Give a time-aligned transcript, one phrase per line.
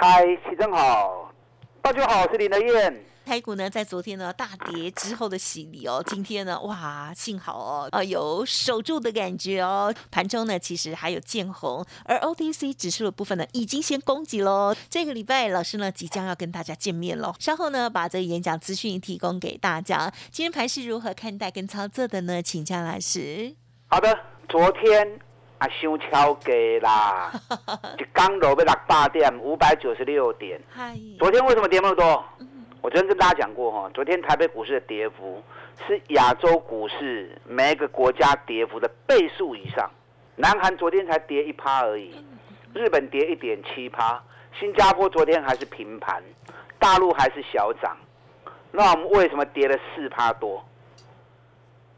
[0.00, 1.34] 嗨，齐正好，
[1.82, 3.04] 大家好，我是林德燕。
[3.26, 9.92] 台股呢，在昨天呢大跌之后的洗礼哦，今天呢，哇，幸好哦，呃，有守住的感觉哦。
[10.12, 14.72] 盘中呢，其实还有见红，而 OTC 指数的部分呢，已经先攻击喽。
[14.88, 17.34] 这个礼拜老师呢，即将要跟大家见面喽。
[17.40, 20.12] 稍后呢，把这个演讲资讯提供给大家。
[20.30, 22.40] 今天盘是如何看待跟操作的呢？
[22.40, 23.56] 请教老师。
[23.88, 24.16] 好的，
[24.48, 25.18] 昨天。
[25.58, 27.32] 啊，伤超价啦！
[27.98, 30.60] 一刚落要六八点，五百九十六点。
[31.18, 32.24] 昨天为什么跌那么多？
[32.80, 35.42] 我昨天跟大家讲过哈，昨天台北股市的跌幅
[35.86, 39.90] 是亚洲股市每一个国家跌幅的倍数以上。
[40.36, 42.14] 南韩昨天才跌一趴而已，
[42.72, 44.22] 日本跌一点七趴，
[44.60, 46.22] 新加坡昨天还是平盘，
[46.78, 47.96] 大陆还是小涨。
[48.70, 50.64] 那我们为什么跌了四趴多？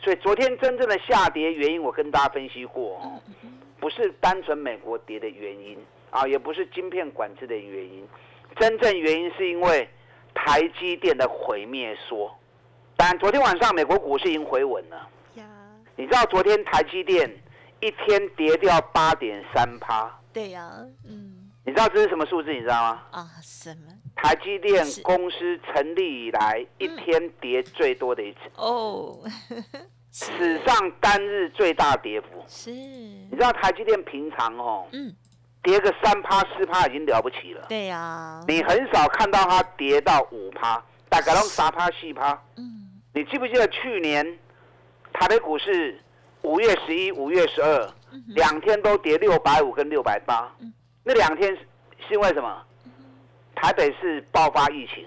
[0.02, 3.20] 所以昨天真正的下跌原因，我跟大家分析过，
[3.80, 5.78] 不是单纯美国跌的原因
[6.10, 8.06] 啊，也不是晶片管制的原因，
[8.58, 9.88] 真正原因是因为
[10.34, 12.32] 台积电的毁灭说。
[12.96, 15.08] 但昨天晚上美国股市已经回稳了。
[15.96, 17.30] 你知道昨天台积电
[17.80, 20.10] 一天跌掉八点三趴？
[20.32, 20.70] 对呀，
[21.06, 21.50] 嗯。
[21.62, 22.50] 你知道这是什么数字？
[22.52, 23.02] 你知道吗？
[23.10, 23.92] 啊，什么？
[24.16, 29.18] 台积电公司成立以来一天跌最多的一次哦，
[30.12, 32.70] 史上单日最大跌幅是。
[32.70, 35.14] 你知道台积电平常哦，嗯，
[35.62, 37.66] 跌个三趴四趴已经了不起了。
[37.68, 42.32] 对呀，你很少看到它跌到五趴，大概拢三趴四趴。
[42.56, 44.38] 嗯，你记不记得去年
[45.12, 45.98] 台北股市
[46.42, 47.88] 五月十一、五月十二
[48.28, 50.52] 两天都跌六百五跟六百八？
[51.04, 51.58] 那两天是
[52.08, 52.62] 是因为什么？
[53.54, 55.06] 台北市爆发疫情，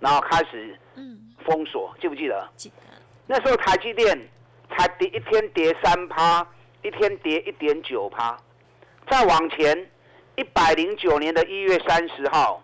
[0.00, 0.78] 然后开始
[1.44, 2.48] 封锁，记不记得？
[2.56, 2.74] 记得。
[3.26, 4.16] 那时候台积电
[4.70, 6.46] 才跌一天跌三趴，
[6.82, 8.36] 一天跌一点九趴。
[9.10, 9.90] 再往前，
[10.36, 12.62] 一百零九年的一月三十号，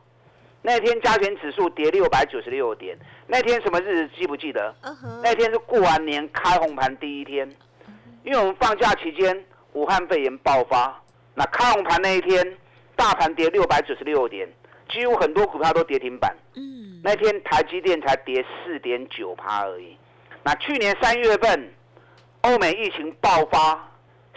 [0.63, 2.99] 那天加权指数跌六百九十六点。
[3.27, 4.75] 那天什么日子记不记得？
[5.23, 7.49] 那天是过完年开红盘第一天，
[8.25, 11.01] 因为我们放假期间武汉肺炎爆发，
[11.35, 12.57] 那开红盘那一天。
[12.95, 14.47] 大盘跌六百九十六点，
[14.89, 16.37] 几乎很多股票都跌停板。
[16.55, 19.97] 嗯，那天台积电才跌四点九趴而已。
[20.45, 21.73] 那去年三月份，
[22.43, 23.89] 欧美疫情爆发，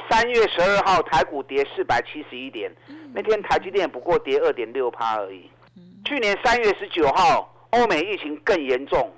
[0.09, 2.71] 三月十二号台股跌四百七十一点，
[3.13, 5.49] 那天台积电不过跌二点六趴而已。
[6.05, 9.11] 去年三月十九号，欧美疫情更严重，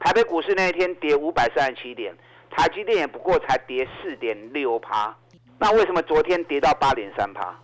[0.00, 2.12] 台北股市那一天跌五百三十七点，
[2.50, 5.16] 台积电也不过才跌四点六趴。
[5.58, 7.56] 那为什么昨天跌到八点三趴？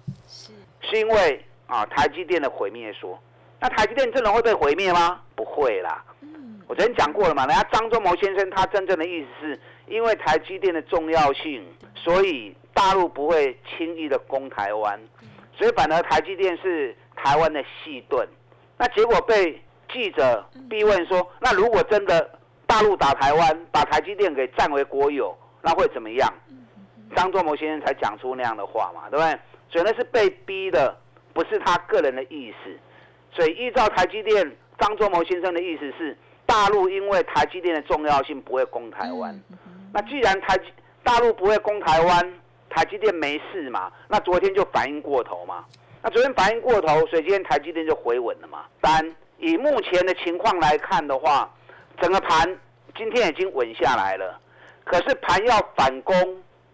[0.80, 3.20] 是因为啊，台积电的毁灭说，
[3.58, 5.20] 那台积电真的会被毁灭吗？
[5.34, 6.04] 不会啦。
[6.68, 9.60] 我昨天讲过了嘛，人家张忠谋先生他真正的意思是，
[9.90, 15.00] 因为台积电的重要性，所以大陆不会轻易的攻台湾，
[15.56, 18.26] 所以反而台积电是台湾的细盾。
[18.76, 19.60] 那结果被
[19.92, 26.32] 记者逼问说，那如果真的大陆打台湾，把台积电给占为国有，那会怎么样？
[27.16, 29.38] 张忠谋先生才讲出那样的话嘛，对不对？
[29.70, 30.96] 所以那是被逼的，
[31.32, 32.78] 不是他个人的意思。
[33.32, 36.16] 所以依照台积电张忠谋先生的意思是，
[36.46, 39.38] 大陆因为台积电的重要性不会攻台湾。
[39.92, 40.64] 那既然台积
[41.02, 42.32] 大陆不会攻台湾，
[42.70, 43.90] 台积电没事嘛？
[44.08, 45.64] 那昨天就反应过头嘛？
[46.02, 48.64] 那昨天反应过头，所以今天台积电就回稳了嘛？
[48.80, 51.50] 但以目前的情况来看的话，
[52.00, 52.58] 整个盘
[52.96, 54.38] 今天已经稳下来了。
[54.84, 56.14] 可是盘要反攻，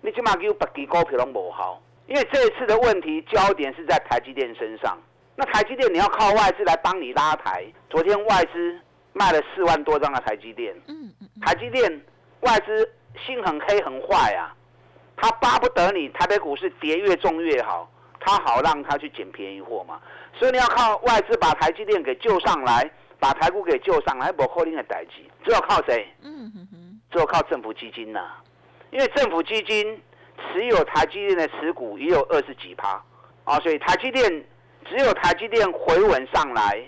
[0.01, 1.81] 你起码给我把几股票拢无好。
[2.07, 4.99] 因为这一次的问题焦点是在台积电身上，
[5.37, 7.65] 那台积电你要靠外资来帮你拉抬。
[7.89, 8.79] 昨天外资
[9.15, 12.05] 卖了四万多张的台积电，嗯嗯，台积电
[12.41, 14.55] 外资心很黑很坏啊，
[15.17, 17.91] 他巴不得你台北股市跌越重越好，
[18.21, 20.01] 他好让他去捡便宜货嘛。
[20.39, 26.07] 所以你要靠外资把台积电给救上来，把台股给救上来，不可能的代机，只有靠谁？
[26.23, 28.21] 嗯哼哼，只有靠政府基金呐，
[28.91, 30.01] 因为政府基金。
[30.53, 33.01] 持有台积电的持股也有二十几趴，
[33.45, 34.29] 啊，所以台积电
[34.85, 36.85] 只有台积电回稳上来，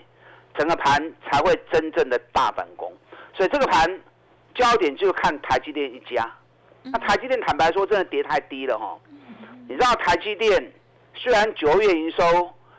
[0.55, 2.91] 整个盘才会真正的大反攻。
[3.33, 3.89] 所以这个盘
[4.57, 6.29] 焦点就看台积电一家。
[6.83, 8.97] 那台积电坦白说，真的跌太低了哈。
[9.69, 10.71] 你知道台积电
[11.13, 12.23] 虽然九月营收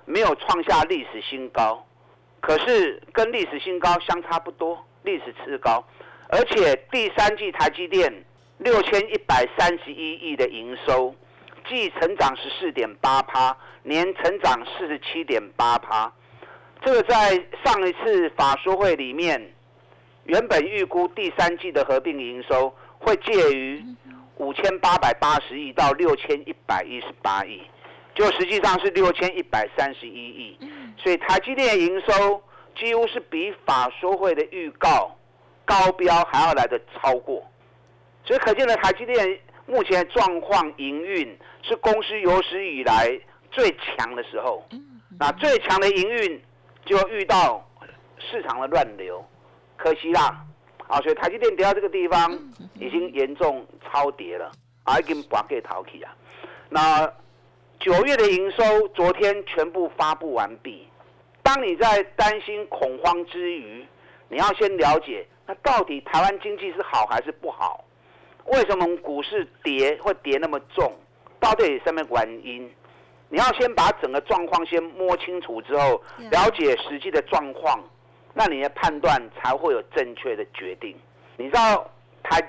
[0.05, 1.87] 没有创下历史新高，
[2.41, 5.85] 可是跟历史新高相差不多，历史次高，
[6.29, 8.13] 而且第三季台积电
[8.59, 11.15] 六千一百三十一亿的营收，
[11.69, 16.11] 季成长十四点八趴，年成长四十七点八趴，
[16.83, 17.31] 这个在
[17.63, 19.53] 上一次法说会里面，
[20.29, 23.83] 原本预估第三季的合并营收会介于
[24.37, 27.61] 五千八百八十亿到六千一百一十八亿。
[28.15, 30.59] 就实际上是六千一百三十一亿，
[30.99, 32.43] 所以台积电的营收
[32.77, 35.17] 几乎是比法说会的预告
[35.65, 37.41] 高标还要来的超过，
[38.25, 43.09] 所以可见的台积电目前状况营运是公司有史以来
[43.53, 44.67] 最强的时候。
[45.21, 46.43] 那最强的营运
[46.85, 47.65] 就遇到
[48.19, 49.25] 市场的乱流，
[49.79, 50.45] 可惜啦，
[50.87, 52.31] 啊，所以台积电跌到这个地方
[52.75, 54.53] 已经严重超跌了，
[54.85, 56.15] 啊，已经把给逃起啊，
[56.69, 57.11] 那。
[57.81, 60.85] 九月的营收昨天全部发布完毕。
[61.45, 63.87] 当你在担心恐慌之余，
[64.29, 67.85] 你要先了解，那到底台湾经济是好还是不好？
[68.47, 70.93] 为什么股市跌会跌那么重？
[71.39, 72.69] 到底什么原因？
[73.29, 76.03] 你要先把整个状况先摸清楚之后，
[76.33, 77.81] 了解实际的状况，
[78.38, 80.96] 那你的判断才会有正确的决定。
[81.37, 81.90] 你知道
[82.23, 82.40] 台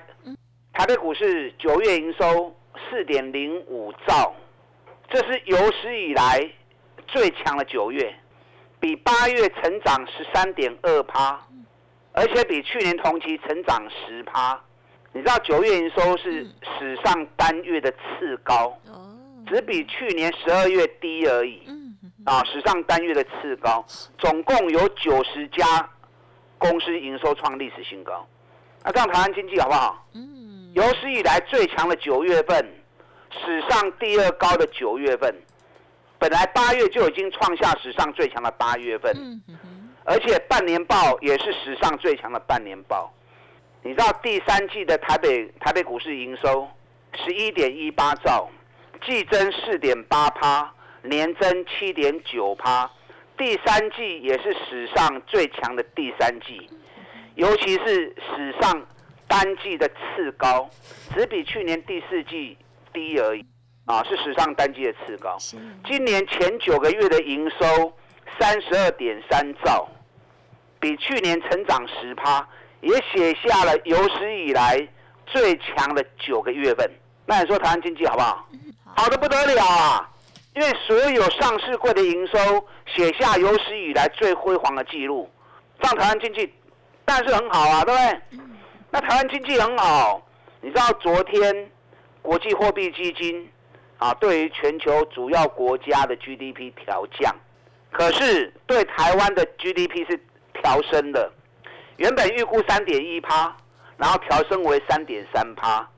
[0.72, 4.32] 台北股市九月营收四点零五兆。
[5.08, 6.48] 这是有史以来
[7.08, 8.14] 最强的九月，
[8.78, 11.44] 比八月成长十三点二趴，
[12.12, 14.62] 而且比去年同期成长十趴。
[15.12, 16.44] 你知道九月营收是
[16.78, 18.78] 史上单月的次高，
[19.48, 21.60] 只比去年十二月低而已。
[22.24, 23.84] 啊，史上单月的次高，
[24.18, 25.88] 总共有九十家
[26.58, 28.26] 公司营收创历史新高。
[28.84, 30.06] 那这样台湾经济好不好？
[30.74, 32.76] 有史以来最强的九月份。
[33.32, 35.32] 史上第二高的九月份，
[36.18, 39.40] 本来八月就已经创下史上最强的八月份，
[40.02, 43.08] 而且半年报也是史上最强的半年报。
[43.82, 46.68] 你知道第三季的台北台北股市营收
[47.24, 48.50] 十一点一八兆，
[49.06, 52.90] 季增四点八趴，年增七点九趴，
[53.36, 56.68] 第三季也是史上最强的第三季，
[57.34, 58.86] 尤其是史上
[59.26, 60.68] 单季的次高，
[61.14, 62.56] 只比去年第四季。
[62.92, 63.46] 低而已，
[63.86, 65.36] 啊，是史上单季的次高。
[65.86, 67.96] 今年前九个月的营收
[68.36, 69.88] 三十二点三兆，
[70.80, 72.44] 比去年成长十趴，
[72.80, 74.84] 也写下了有史以来
[75.24, 76.90] 最强的九个月份。
[77.26, 78.48] 那你说台湾经济好不好？
[78.96, 80.09] 好的不得了啊！
[80.54, 82.38] 因为所有上市柜的营收
[82.86, 85.30] 写下有史以来最辉煌的记录，
[85.78, 86.52] 让台湾经济
[87.04, 88.46] 但是很好啊，对不对？
[88.90, 90.20] 那台湾经济很好，
[90.60, 91.70] 你知道昨天？
[92.22, 93.50] 国际货币基金
[93.96, 97.34] 啊，对于全球主要国家的 GDP 调降，
[97.90, 100.20] 可是对台湾的 GDP 是
[100.52, 101.32] 调升的。
[101.96, 103.56] 原本预估三点一趴，
[103.96, 105.88] 然后调升为三点三趴。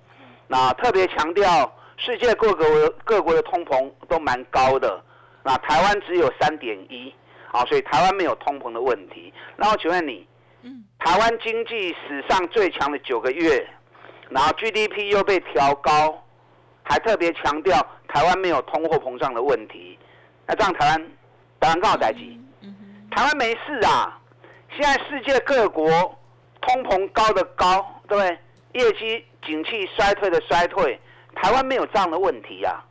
[0.46, 2.66] 那特别强调，世界各国
[3.04, 5.00] 各国的通膨都蛮高的，
[5.44, 7.14] 那台湾只有三点一，
[7.52, 9.32] 啊，所以台湾没有通膨的问题。
[9.56, 10.26] 然后请问你，
[10.99, 13.64] 台湾经济史上最强的九个月？
[14.31, 16.20] 然后 GDP 又被调高，
[16.82, 17.75] 还特别强调
[18.08, 19.96] 台湾没有通货膨胀的问题。
[20.46, 21.10] 那这样台湾
[21.60, 22.40] 当然刚好在即，
[23.10, 24.19] 台湾没事啊。
[24.74, 25.86] 现在世界各国
[26.62, 28.38] 通膨高的高，对不对？
[28.72, 30.98] 业绩景气衰退的衰退，
[31.34, 32.82] 台湾没有这样的问题呀。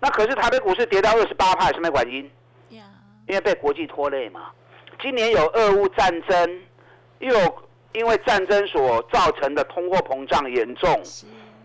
[0.00, 2.30] 那可是台北股市跌到二十八派，什么原因？
[3.26, 4.50] 因为被国际拖累嘛。
[5.00, 6.62] 今年有俄乌战争，
[7.18, 7.30] 又。
[7.92, 11.02] 因为战争所造成的通货膨胀严重，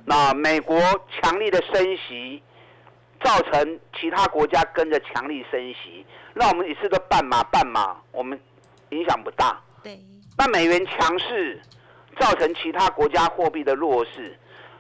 [0.06, 0.76] 那美国
[1.12, 2.42] 强力的升息，
[3.24, 8.42] 造成其他国家跟着强力升息，那我们一次都半马半马，我们
[8.90, 9.62] 影响不大。
[9.84, 10.00] 对。
[10.36, 11.62] 那美元强势，
[12.20, 14.36] 造成其他国家货币的弱势，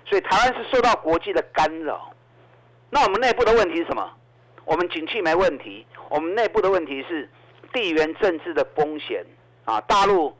[0.06, 2.12] 所以台湾是受到国际的干扰。
[2.90, 4.10] 那我们内部的问题是什么？
[4.64, 7.30] 我们景气没问题，我们内部的问题是
[7.74, 9.26] 地缘政治的风险
[9.66, 10.36] 啊，大陆。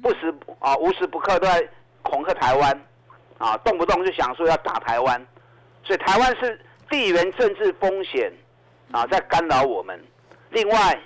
[0.00, 1.68] 不时啊，无时不刻都在
[2.02, 2.80] 恐吓台湾，
[3.38, 5.26] 啊，动不动就想说要打台湾，
[5.82, 8.32] 所以台湾是地缘政治风险
[8.92, 10.00] 啊，在干扰我们。
[10.50, 10.96] 另外，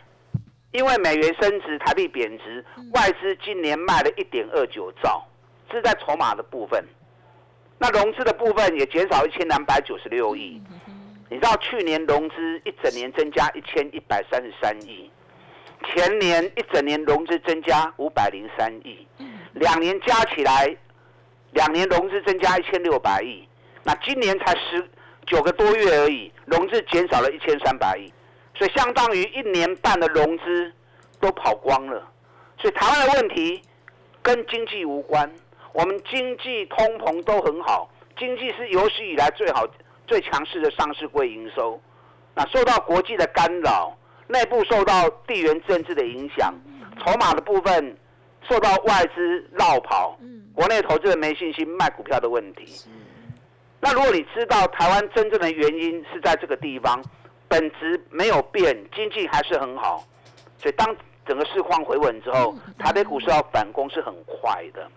[0.72, 5.24] 因为美元升值，台币贬值，外资今年卖了一点二九兆，
[5.70, 6.84] 是在筹码的部分。
[7.78, 10.60] 那融资的部分也减少一千两百九十六亿。
[11.28, 15.10] 你知道去年融资一整年增加一千一百三十三亿。
[15.86, 19.06] 前年一整年融资增加五百零三亿，
[19.52, 20.74] 两年加起来，
[21.52, 23.46] 两年融资增加一千六百亿，
[23.82, 24.88] 那今年才十
[25.26, 28.10] 九个多月而已，融资减少了一千三百亿，
[28.56, 30.72] 所以相当于一年半的融资
[31.20, 32.10] 都跑光了。
[32.58, 33.60] 所以台湾的问题
[34.22, 35.30] 跟经济无关，
[35.74, 39.66] 我们经济通膨都很好，经济是有史以来最好、
[40.06, 41.78] 最强势的上市柜营收。
[42.32, 43.92] 那受到国际的干扰，
[44.28, 46.54] 内部受到地缘政治的影响，
[47.04, 47.96] 筹码的部分
[48.48, 50.16] 受到外资绕跑，
[50.54, 52.88] 国内投资人没信心卖股票的问题。
[53.80, 57.02] 那如果你知道台湾真正的原因是在这个地方，
[57.48, 60.04] 本质没有变，经济还是很好，
[60.56, 64.88] 所以当整个市况回稳之后，台北股市要反攻是很快的。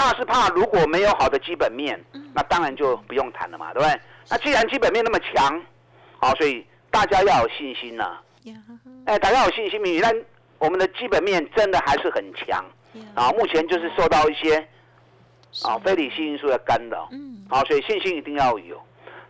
[0.00, 2.02] 怕是怕如果没有好的基本面，
[2.34, 4.00] 那当然就不用谈了嘛，对不对？
[4.30, 5.62] 那既然基本面那么强，
[6.18, 8.18] 好，所以大家要有信心呐。
[9.04, 10.10] 哎，大家有信心，米但
[10.58, 12.64] 我们的基本面真的还是很强。
[13.14, 14.56] 啊，目前就是受到一些
[15.64, 17.06] 啊非理性因素的干扰。
[17.12, 17.44] 嗯。
[17.50, 18.80] 好，所以信心一定要有。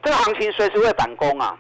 [0.05, 1.59] 这个行情随时会反攻啊，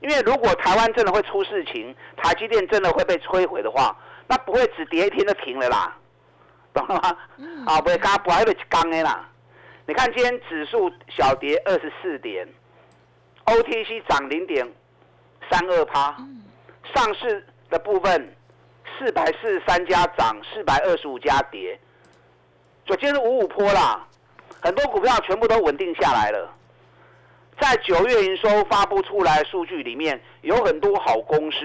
[0.00, 3.96] 因为如果台湾真的会出事情，台积电真的会被摧毁的话，
[4.28, 5.96] 那不会只跌一天就停了啦，
[6.72, 7.16] 懂了吗？
[7.66, 9.28] 啊，不会刚不会被刚的啦。
[9.86, 12.46] 你看今天指数小跌二十四点
[13.46, 14.66] ，OTC 涨零点
[15.50, 16.16] 三二趴，
[16.94, 18.36] 上市的部分
[18.98, 21.78] 四百四十三家涨，四百二十五家跌，
[22.84, 24.06] 就今天是五五坡啦，
[24.60, 26.54] 很多股票全部都稳定下来了。
[27.60, 31.58] 在九月营收发布出来数据里面，有很多好公司，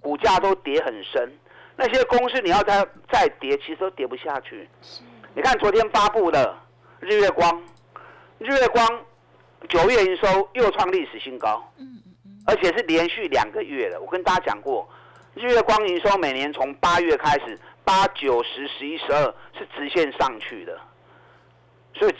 [0.00, 1.32] 股价都跌很深。
[1.78, 4.68] 那些公司你要再再跌，其实都跌不下去。
[5.34, 6.54] 你看昨天发布的。
[7.00, 7.62] 日月光，
[8.38, 8.84] 日月光
[9.68, 11.62] 九月营收又创历史新高，
[12.44, 14.00] 而且是连续两个月了。
[14.00, 14.88] 我跟大家讲过，
[15.34, 20.76] 日月光营收每年从八月开始，八九十十一十二是直线上去的。
[21.94, 22.14] 所以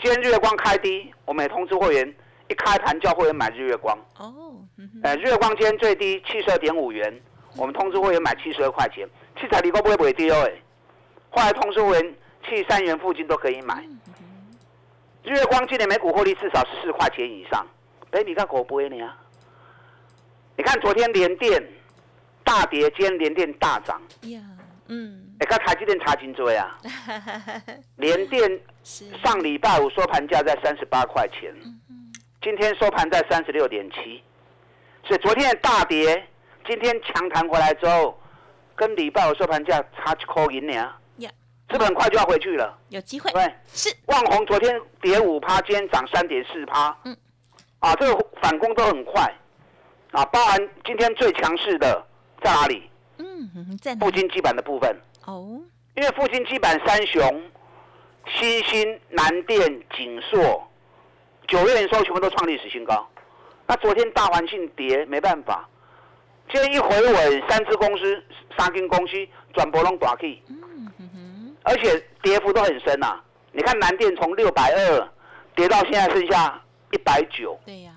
[0.00, 2.14] 今天日月光开低，我们也通知会员，
[2.46, 3.98] 一开盘叫会员买日月光。
[4.16, 4.54] 哦，
[5.02, 7.20] 呃，日月光今天最低七十二点五元，
[7.56, 9.08] 我们通知会员买七十二块钱，
[9.40, 10.44] 七彩离高不会不会跌哦。
[10.46, 10.52] 哎，
[11.30, 13.84] 后来通知会员去三元附近都可以买。
[15.22, 17.66] 日月光今年每股获利至少是四块钱以上
[18.10, 18.96] ，baby 看可不会呢？
[20.56, 21.62] 你看昨天连电
[22.44, 24.00] 大跌，今天连电大涨。
[24.22, 24.40] 呀，
[24.88, 25.26] 嗯。
[25.40, 26.78] 哎看台积电查金追啊，
[27.96, 28.60] 连电
[29.22, 31.50] 上礼拜五收盘价在三十八块钱，
[32.42, 34.22] 今天收盘在三十六点七，
[35.02, 36.22] 所以昨天的大跌，
[36.66, 38.18] 今天强弹回来之后，
[38.74, 40.92] 跟礼拜五收盘价差一块银呢。
[41.72, 42.76] 是不是很快就要回去了？
[42.88, 43.30] 有机会。
[43.30, 43.94] 对，是。
[44.06, 46.98] 万红昨天跌五趴，今天涨三点四趴。
[47.04, 47.16] 嗯。
[47.78, 49.22] 啊，这个反攻都很快。
[50.10, 52.04] 啊，包含今天最强势的
[52.42, 52.90] 在哪里？
[53.18, 54.96] 嗯，在附近基板的部分。
[55.26, 55.60] 哦。
[55.94, 57.40] 因为附近基板三雄，
[58.26, 60.68] 新兴、南电、景硕，
[61.46, 63.08] 九月营收全部都创历史新高。
[63.68, 65.68] 那昨天大环境跌，没办法。
[66.52, 68.22] 今天一回稳，三只公司、
[68.58, 69.12] 三间公司
[69.54, 70.42] 转波拢大起。
[71.62, 73.20] 而且跌幅都很深呐，
[73.52, 75.08] 你看南电从六百二
[75.54, 77.92] 跌到现在剩下一百九，对呀，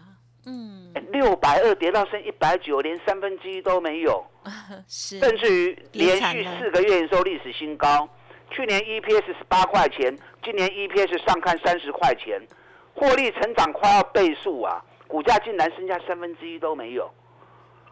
[0.46, 4.24] 嗯，六百二跌到剩一百九，连三分之一都没有，
[4.88, 8.08] 是，甚至于连续四个月营收历史新高，
[8.52, 12.40] 去年 EPS 十八块钱，今年 EPS 上看三十块钱，
[12.94, 17.10] 获利成长快要倍数啊，股价竟然剩下三分之一都没有，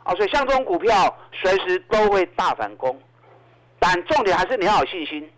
[0.03, 2.99] 啊，所以像这种股票随时都会大反攻，
[3.79, 5.31] 但重点还是你要有信心。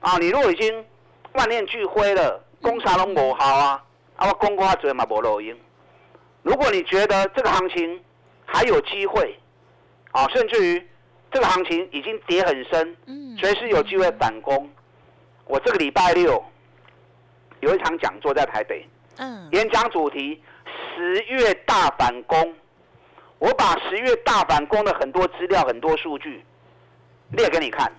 [0.00, 0.84] 啊，你如果已经
[1.32, 3.84] 万念俱灰了，攻啥拢无效啊！
[4.16, 5.54] 啊，我攻过嘴嘛无录音。
[6.42, 8.00] 如果你觉得这个行情
[8.46, 9.38] 还有机会，
[10.12, 10.88] 啊，甚至于
[11.30, 14.70] 这个行情已经跌很深，嗯，随时有机会反攻。
[15.44, 16.42] 我这个礼拜六
[17.60, 18.86] 有一场讲座在台北，
[19.16, 20.42] 嗯，演讲主题
[20.96, 22.54] 十月大反攻。
[23.38, 26.44] 我把十月大反攻的很多资料、很多数据
[27.32, 27.92] 列给你看。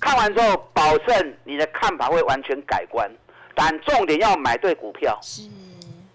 [0.00, 3.08] 看完之后，保证你的看法会完全改观，
[3.54, 5.16] 但重点要买对股票。
[5.22, 5.42] 是，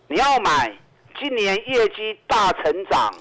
[0.08, 0.76] 你要买
[1.18, 3.14] 今年业绩大成长，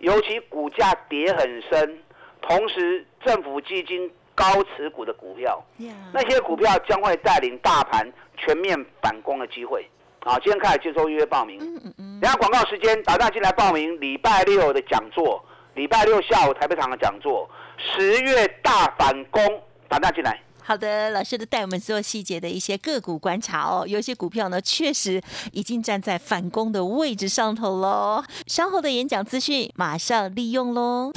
[0.00, 1.98] 尤其股价跌很深，
[2.42, 5.64] 同时政府基金高持股的股票。
[6.12, 9.88] 那些股票将会带领大盘全面反攻的机会。
[10.22, 11.58] 好，今天开始接受预约报名。
[11.60, 12.20] 嗯嗯嗯。
[12.20, 15.42] 等下广告时间，打电进来报名礼拜六的讲座，
[15.74, 17.48] 礼拜六下午台北场的讲座，
[17.78, 19.42] 十月大反攻。
[19.88, 20.40] 打大进来。
[20.62, 23.84] 好的，老师都带我们做细节的一些个股观察哦。
[23.88, 28.22] 有些股票呢，确实已经站在反攻的位置上头喽。
[28.46, 31.10] 稍后的演讲资讯马上利用喽。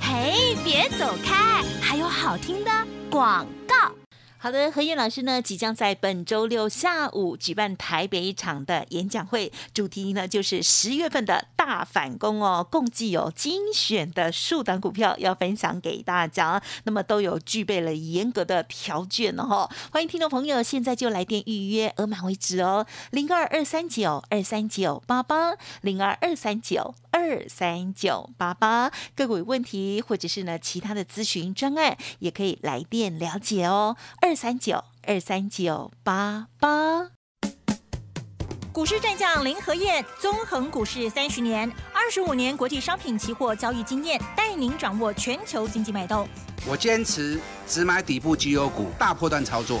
[0.00, 2.70] 嘿，别走开，还有好听的
[3.08, 3.65] 广告。
[4.46, 34.36] 好的，何燕老师呢，即将在本周六下午举办台北一场的演讲会，主题呢就是十月份的大反攻哦，共计有精选的数档股票要分享给大家，那么都有具备了严格的条件哦，欢迎听众朋友现在就来电预约，额满为止哦，零二二三九二三九八八零二二三九二三九八八，个股有问题或者是呢其他的咨询专案，也可以来电了解哦，二。
[34.36, 37.08] 三九二三九八八，
[38.70, 46.28] 股市战将林和燕，纵横股市三十年，二十五年国际商品期货交易经验，带您掌握全球经济脉动。
[46.68, 49.80] 我坚持只买底部绩优股，大波段操作。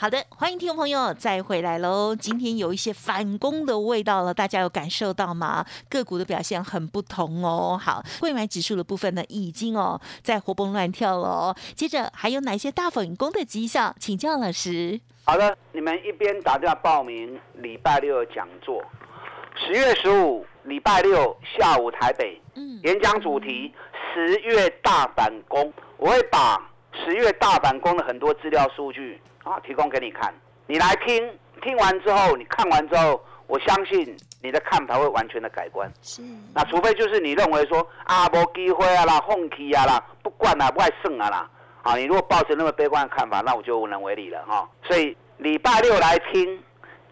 [0.00, 2.14] 好的，欢迎听众朋友再回来喽。
[2.14, 5.66] 今天有一些反攻的味道了，大家有感受到吗？
[5.90, 7.76] 个股的表现很不同哦。
[7.76, 11.52] 好，贵买指数的部分呢，已经哦在活蹦乱跳了。
[11.74, 13.92] 接着还有哪些大反攻的迹象？
[13.98, 15.00] 请教老师。
[15.24, 18.80] 好的，你们一边打电话报名礼拜六的讲座，
[19.56, 23.74] 十月十五礼拜六下午台北，嗯，演讲主题
[24.14, 26.70] 十月大反攻，我会把
[27.04, 29.20] 十月大反攻的很多资料数据。
[29.48, 30.32] 啊，提供给你看，
[30.66, 35.90] 你来听，听完之后，你看完之后，我相信你的看法会完全的改观。
[36.02, 36.20] 是，
[36.54, 41.50] 那除非就是你认为说啊，无机会啊啦，放弃啊啦，不管啊，不爱胜啊啦，
[41.82, 44.68] 啊，你如果抱着那么悲观的看法，那我就无能为力了哈。
[44.84, 46.62] 所以礼拜六来听，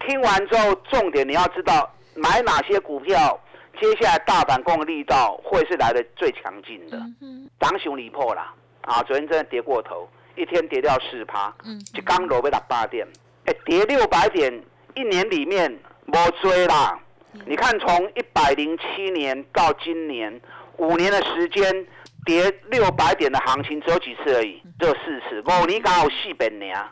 [0.05, 3.39] 听完之后，重点你要知道买哪些股票，
[3.81, 6.97] 接下来大反攻的力道会是来的最强劲的。
[7.21, 10.07] 嗯涨熊离破啦啊，昨天真的跌过头。
[10.37, 11.53] 一天跌掉四趴，
[11.93, 13.05] 一刚落尾六八点，
[13.45, 14.53] 哎，跌六百点，
[14.93, 15.69] 一年里面
[16.05, 16.97] 没追啦。
[17.45, 20.39] 你看，从一百零七年到今年
[20.77, 21.85] 五年的时间，
[22.25, 25.43] 跌六百点的行情只有几次而已，只有四次。
[25.61, 26.91] 五年刚好四百年啊，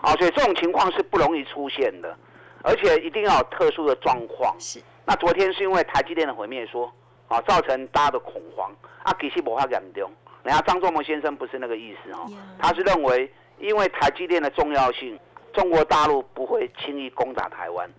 [0.00, 2.16] 好，所以这种情况是不容易出现的，
[2.62, 4.54] 而且一定要有特殊的状况。
[4.58, 6.92] 是，那昨天是因为台积电的毁灭，说
[7.28, 8.70] 啊，造成大家的恐慌。
[9.02, 10.10] 啊，其实无法严重。
[10.42, 15.18] 人家张作谋先生不是那个意思哦，他是认为因为台积电的重要性，
[15.52, 17.90] 中国大陆不会轻易攻打台湾，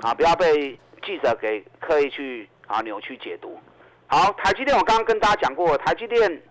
[0.00, 3.58] 啊，不要被记者给刻意去啊扭曲解读。
[4.06, 6.42] 好，台积电我刚刚跟大家讲过，台积电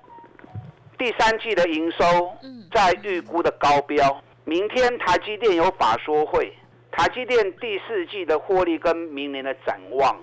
[0.97, 2.31] 第三季的营收
[2.71, 6.53] 在预估的高标，明天台积电有法说会，
[6.91, 10.15] 台积电第四季的获利跟明年的展望。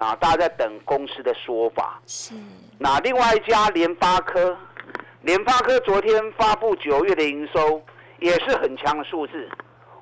[0.00, 2.00] 啊，大家在等公司的说法。
[2.06, 2.34] 是。
[2.78, 4.56] 那另外一家联发科，
[5.20, 7.82] 联发科昨天发布九月的营收，
[8.18, 9.46] 也是很强的数字，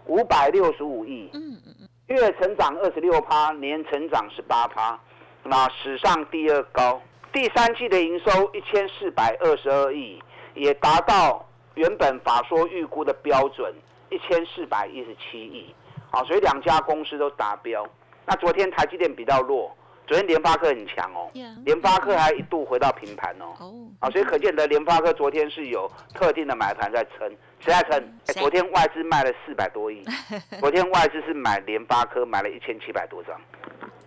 [0.06, 1.28] 五百六十五亿。
[1.34, 1.88] 嗯嗯嗯。
[2.06, 4.96] 月成长二十六趴，年成长十八趴，
[5.42, 7.02] 那史上第二高。
[7.32, 10.22] 第三季的营收一千四百二十二亿，
[10.54, 13.74] 也达到原本法说预估的标准
[14.10, 15.74] 一千四百一十七亿。
[16.12, 17.84] 好，所以两家公司都达标。
[18.24, 19.74] 那昨天台积电比较弱。
[20.08, 21.30] 昨天联发科很强哦，
[21.66, 23.52] 联发科还一度回到平盘哦，
[24.00, 27.28] 啊，所以可见得联发科昨天是有特定的买盘在撑，
[27.60, 28.18] 谁在撑？
[28.28, 30.02] 昨天外资卖了四百多亿，
[30.60, 33.38] 昨天外资是买联发科买了一千七百多张，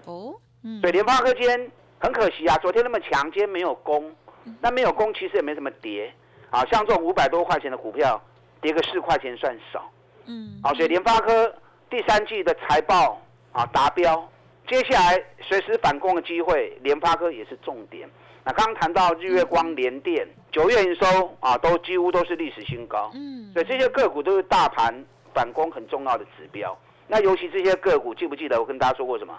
[0.06, 0.34] 哦，
[0.82, 4.12] 所以联发科今天很可惜啊，昨天那么强，今天没有攻，
[4.60, 6.12] 那没有攻其实也没什么跌，
[6.50, 8.20] 啊，像这种五百多块钱的股票，
[8.60, 9.88] 跌个四块钱算少，
[10.26, 11.54] 嗯，啊，所以联发科
[11.92, 14.28] 第三季的财报啊达标。
[14.72, 18.10] 接下来随时反攻的机会，联发科也是重点。
[18.46, 23.12] 那刚刚谈到日月光、联电，九月营收啊，都几乎都是历史新高。
[23.14, 26.76] 嗯，所以这些个股都是大盘反攻很重要的指标。
[27.06, 29.38] 那尤其这些个股，记不记得我跟大家说过什么？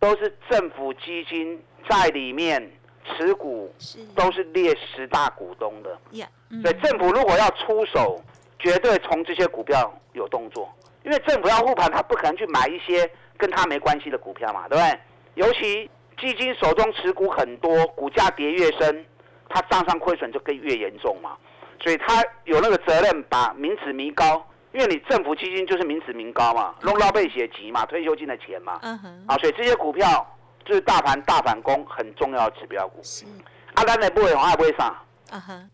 [0.00, 2.72] 都是政府基金在里面
[3.04, 3.70] 持股，
[4.16, 5.98] 都是列十大股东的。
[6.62, 8.18] 所以政府如果要出手，
[8.58, 10.66] 绝对从这些股票有动作，
[11.04, 13.10] 因为政府要护盘，他不可能去买一些。
[13.38, 15.00] 跟他没关系的股票嘛，对不对？
[15.34, 19.04] 尤其基金手中持股很多，股价跌越深，
[19.48, 21.36] 它账上亏损就更越严重嘛。
[21.80, 28.78] 所以他有那个责任把名指民高，因为你政府基金就是名指民高嘛，弄到被血急嘛，退休金的钱嘛。
[28.82, 29.24] 嗯哼。
[29.26, 30.24] 啊，所以这些股票
[30.64, 33.00] 就是大盘大反攻很重要的指标股。
[33.02, 33.24] 是。
[33.74, 34.94] 阿丹的不会红，也不会上。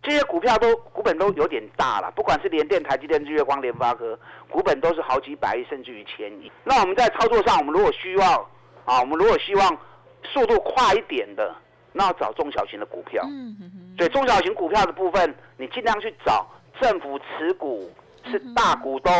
[0.02, 4.18] 这些股票都股本都有点大了，不管是联电、台积电、日月光、联发科，
[4.48, 6.50] 股本都是好几百亿甚至于千亿。
[6.64, 8.48] 那我们在操作上，我们如果需要
[8.84, 9.78] 啊，我们如果希望
[10.22, 11.54] 速度快一点的，
[11.92, 13.22] 那要找中小型的股票。
[13.26, 13.56] 嗯
[13.98, 16.46] 所以中小型股票的部分，你尽量去找
[16.80, 17.92] 政府持股
[18.24, 19.12] 是大股东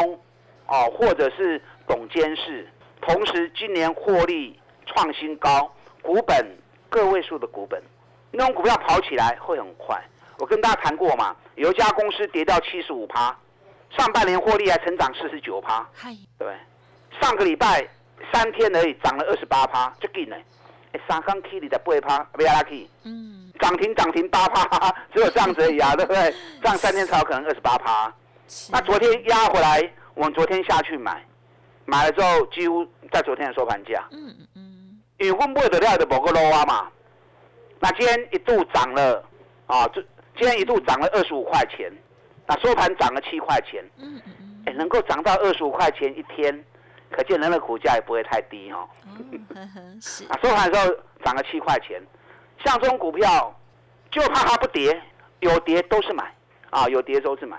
[0.67, 2.69] 哦，或者是董监事，
[3.01, 5.69] 同时今年获利创新高，
[6.01, 6.47] 股本
[6.89, 7.83] 个位数的股本，
[8.31, 10.01] 那种股票跑起来会很快。
[10.39, 13.37] 我跟大家谈过嘛，有一家公司跌到七十五趴，
[13.97, 15.87] 上半年获利还成长四十九趴，
[16.39, 16.49] 对，
[17.21, 17.87] 上个礼拜
[18.33, 20.37] 三天而已涨了二十八趴，就紧呢。
[20.93, 26.35] 哎，三刚 K 你的八趴，不要拉 K，嗯，涨停涨停八趴， 只有这样子而已啊，对不对？
[26.63, 28.11] 这样三天才有可能二十八趴。
[28.71, 31.23] 那昨天压回来，我们昨天下去买，
[31.85, 36.89] 买了之后几乎在昨天的收盘价，嗯嗯嗯，因为我买的料的某个 low 啊嘛，
[37.81, 39.23] 那今天一度涨了
[39.67, 40.03] 啊，这
[40.39, 41.93] 今天一度涨了二十五块钱，
[42.47, 46.65] 那收盘涨了七块钱，嗯嗯嗯，哎，能够涨到二十五块钱一天。
[47.11, 48.87] 可见人的股价也不会太低哦。
[49.99, 51.99] 是啊，收盘的时候涨了七块钱，
[52.63, 53.59] 像这种股票
[54.11, 55.03] 就怕它不跌，
[55.41, 56.31] 有跌都是买
[56.69, 57.59] 啊，有跌都是买。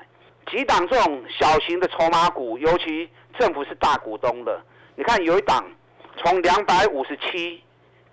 [0.51, 4.61] 几档这种小型的筹码股，尤其政府是大股东的，
[4.95, 5.65] 你看有一档
[6.17, 7.63] 从两百五十七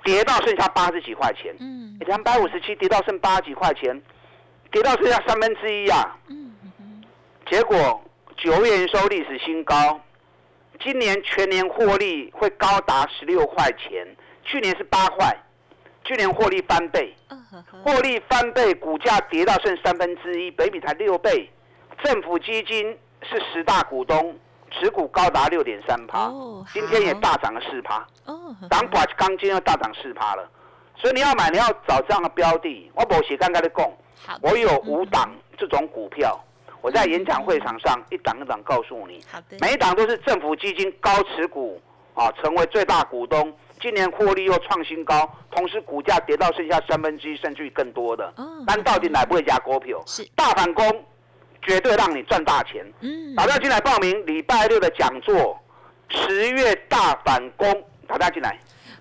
[0.05, 4.01] 跌到剩下八十几块钱，嗯，两百五十七跌到剩八十几块钱，
[4.71, 7.03] 跌到剩下三分之一啊，嗯嗯，
[7.51, 8.03] 结果
[8.37, 10.01] 九月营收历史新高。
[10.79, 14.07] 今年全年获利会高达十六块钱，
[14.45, 15.35] 去年是八块，
[16.05, 17.17] 去年获利翻倍，
[17.83, 21.51] 获利翻倍，股价跌到剩三分之一，北比才六倍，
[22.05, 24.39] 政府基金是十大股东，
[24.71, 26.31] 持股高达六点三趴，
[26.75, 28.07] 今天也大涨了四趴，
[28.69, 30.47] 港股钢筋又大涨四趴了，
[30.99, 33.97] 所以你要买，你要找这样的标的，我某写刚刚的供，
[34.41, 36.39] 我有五档这种股票。
[36.83, 39.21] 我在演讲会场上一档一档告诉你，
[39.61, 41.81] 每一档都是政府基金高持股
[42.15, 48.33] 啊，成为最大股东，今年获利又创新高，同时股价跌到剩下三分之一甚至于更多的，
[48.65, 50.01] 但到底哪不会加股票？
[50.07, 51.05] 是大反攻，
[51.63, 52.87] 绝对让你赚大钱。
[53.01, 55.59] 嗯，打电话进来报名礼拜六的讲座，
[56.09, 57.69] 十月大反攻，
[58.07, 58.57] 打电话进来。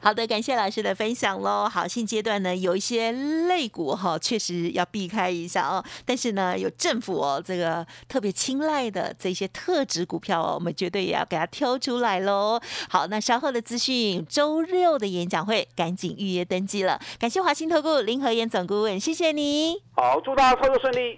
[0.06, 1.68] 好的，感谢老师的分享喽。
[1.68, 5.84] 好，现阶段呢，有一些类股哈，确实要避开一下哦。
[6.06, 12.62] 但是呢，有政府哦这个特别青睐的这些特质股票哦，我们绝对也要给它挑出来喽。
[12.88, 17.02] 好，那稍后的资讯，周六的演讲会赶紧预约登记了。
[17.18, 19.78] 感谢华兴投顾林和燕总顾问，谢谢你。
[19.94, 21.18] 好，祝大家操作顺利。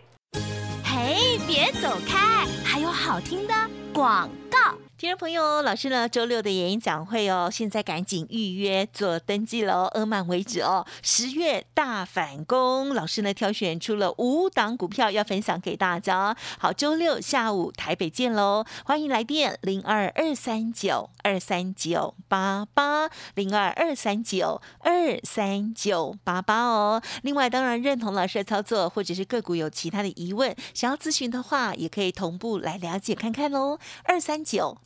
[0.86, 3.54] 嘿，别走开，还有好听的
[3.94, 4.87] 广告。
[4.98, 6.10] 听众朋友，老师呢？
[6.10, 10.84] 周六的演讲会哦，现在赶紧预约做登记喽，额满为止哦。
[11.04, 16.36] 十月大反攻，老师呢挑选出了五档股票要分享给大家。
[16.58, 27.00] 好，周六下午台北见喽，欢迎来电零二二三九二三九八八零二二三九二三九八八哦。
[27.22, 33.78] 另外，当然认同老师的操作，或者是个股有其他的疑问，想要咨询的话，也可以同步来了解看看喽。
[34.04, 34.76] 二三九。